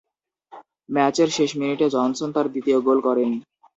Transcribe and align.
ম্যাচের 0.89 1.29
শেষ 1.37 1.51
মিনিটে 1.59 1.85
জনসন 1.95 2.29
তার 2.35 2.47
দ্বিতীয় 2.53 2.77
গোল 2.87 2.97
করেন। 3.07 3.29